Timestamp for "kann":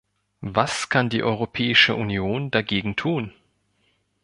0.89-1.11